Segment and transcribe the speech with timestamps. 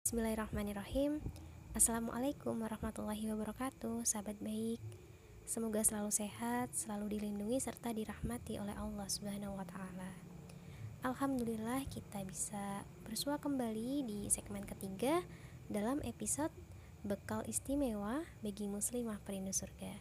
[0.00, 1.20] Bismillahirrahmanirrahim
[1.76, 4.80] Assalamualaikum warahmatullahi wabarakatuh Sahabat baik
[5.44, 10.08] Semoga selalu sehat, selalu dilindungi serta dirahmati oleh Allah Subhanahu wa taala.
[11.04, 15.20] Alhamdulillah kita bisa bersua kembali di segmen ketiga
[15.68, 16.56] dalam episode
[17.04, 20.00] Bekal Istimewa bagi Muslimah Perindu Surga.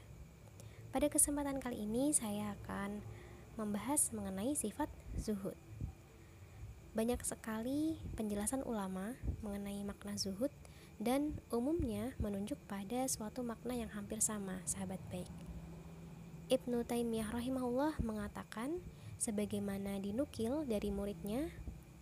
[0.96, 3.04] Pada kesempatan kali ini saya akan
[3.60, 4.88] membahas mengenai sifat
[5.20, 5.60] zuhud.
[6.98, 9.14] Banyak sekali penjelasan ulama
[9.46, 10.50] mengenai makna zuhud
[10.98, 15.30] dan umumnya menunjuk pada suatu makna yang hampir sama, sahabat baik.
[16.50, 18.82] Ibnu Taimiyah rahimahullah mengatakan
[19.22, 21.54] sebagaimana dinukil dari muridnya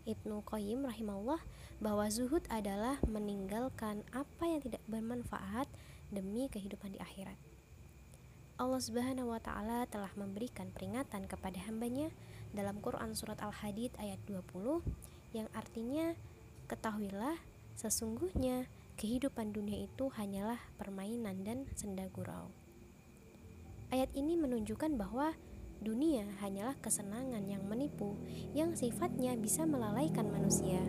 [0.07, 1.43] Ibnu Qayyim rahimahullah
[1.83, 5.67] bahwa zuhud adalah meninggalkan apa yang tidak bermanfaat
[6.15, 7.35] demi kehidupan di akhirat.
[8.57, 12.09] Allah Subhanahu wa taala telah memberikan peringatan kepada hambanya
[12.57, 14.81] dalam Quran surat Al-Hadid ayat 20
[15.37, 16.17] yang artinya
[16.65, 17.37] ketahuilah
[17.77, 18.65] sesungguhnya
[18.97, 22.49] kehidupan dunia itu hanyalah permainan dan senda gurau.
[23.93, 25.37] Ayat ini menunjukkan bahwa
[25.77, 28.17] dunia hanyalah kesenangan yang menipu
[28.57, 30.81] yang sifatnya bisa melalaikan manusia.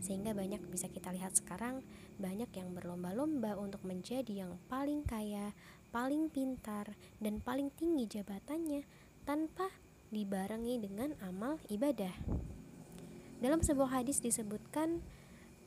[0.00, 1.82] Sehingga banyak bisa kita lihat sekarang
[2.16, 5.52] banyak yang berlomba-lomba untuk menjadi yang paling kaya,
[5.90, 8.86] paling pintar, dan paling tinggi jabatannya
[9.28, 9.68] tanpa
[10.10, 12.12] dibarengi dengan amal ibadah.
[13.40, 15.00] Dalam sebuah hadis disebutkan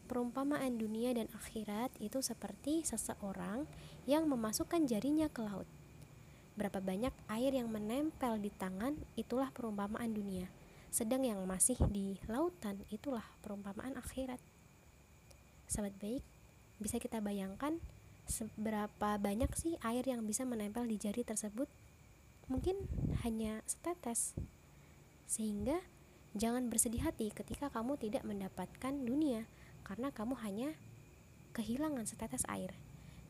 [0.06, 3.66] perumpamaan dunia dan akhirat itu seperti seseorang
[4.06, 5.66] yang memasukkan jarinya ke laut.
[6.54, 10.46] Berapa banyak air yang menempel di tangan itulah perumpamaan dunia
[10.94, 14.38] sedang yang masih di lautan itulah perumpamaan akhirat.
[15.66, 16.22] Sahabat baik,
[16.78, 17.82] bisa kita bayangkan
[18.30, 21.66] seberapa banyak sih air yang bisa menempel di jari tersebut?
[22.52, 22.76] Mungkin
[23.24, 24.36] hanya setetes.
[25.28, 25.80] Sehingga
[26.36, 29.48] jangan bersedih hati ketika kamu tidak mendapatkan dunia
[29.84, 30.70] karena kamu hanya
[31.56, 32.76] kehilangan setetes air.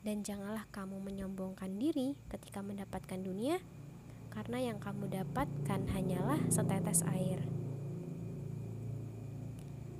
[0.03, 3.61] Dan janganlah kamu menyombongkan diri ketika mendapatkan dunia
[4.33, 7.39] karena yang kamu dapatkan hanyalah setetes air.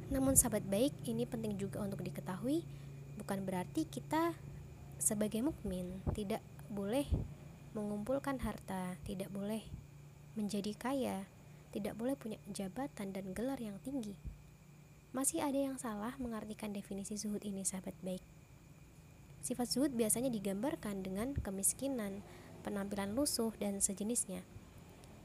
[0.09, 2.61] Namun sahabat baik, ini penting juga untuk diketahui,
[3.17, 4.33] bukan berarti kita
[5.01, 7.09] sebagai mukmin tidak boleh
[7.73, 9.65] mengumpulkan harta, tidak boleh
[10.33, 11.25] menjadi kaya,
[11.73, 14.13] tidak boleh punya jabatan dan gelar yang tinggi.
[15.13, 18.21] Masih ada yang salah mengartikan definisi zuhud ini, sahabat baik.
[19.45, 22.25] Sifat zuhud biasanya digambarkan dengan kemiskinan,
[22.65, 24.41] penampilan lusuh, dan sejenisnya.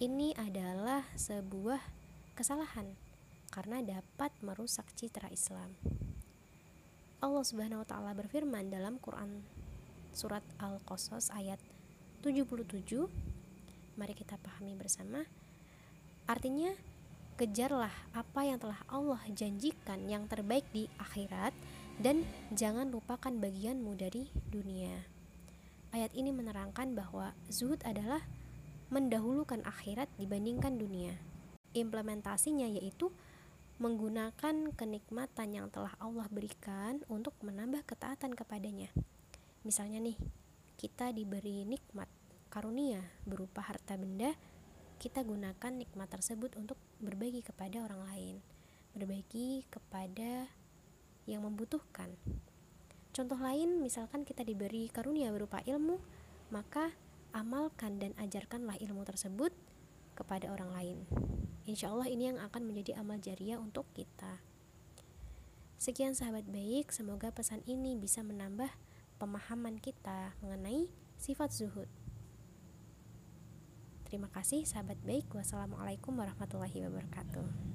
[0.02, 1.80] Ini adalah sebuah
[2.36, 2.92] kesalahan
[3.48, 5.72] karena dapat merusak citra Islam.
[7.18, 9.42] Allah Subhanahu wa taala berfirman dalam Quran
[10.14, 11.58] surat Al-Qasas ayat
[12.20, 13.06] 77.
[13.94, 15.22] Mari kita pahami bersama.
[16.26, 16.74] Artinya,
[17.38, 21.54] kejarlah apa yang telah Allah janjikan yang terbaik di akhirat
[22.02, 25.06] dan jangan lupakan bagianmu dari dunia.
[25.94, 28.20] Ayat ini menerangkan bahwa zuhud adalah
[28.90, 31.14] mendahulukan akhirat dibandingkan dunia.
[31.72, 33.14] Implementasinya yaitu
[33.78, 38.90] menggunakan kenikmatan yang telah Allah berikan untuk menambah ketaatan kepadanya.
[39.62, 40.18] Misalnya nih,
[40.78, 42.06] kita diberi nikmat
[42.54, 44.38] karunia berupa harta benda,
[45.02, 48.36] kita gunakan nikmat tersebut untuk berbagi kepada orang lain,
[48.94, 50.46] berbagi kepada
[51.26, 52.14] yang membutuhkan.
[53.10, 55.98] Contoh lain, misalkan kita diberi karunia berupa ilmu,
[56.54, 56.94] maka
[57.34, 59.50] amalkan dan ajarkanlah ilmu tersebut
[60.14, 60.98] kepada orang lain.
[61.66, 64.40] Insya Allah ini yang akan menjadi amal jariah untuk kita.
[65.78, 68.70] Sekian sahabat baik, semoga pesan ini bisa menambah
[69.18, 70.86] pemahaman kita mengenai
[71.18, 71.90] sifat zuhud.
[74.06, 75.28] Terima kasih sahabat baik.
[75.34, 77.66] Wassalamualaikum warahmatullahi wabarakatuh.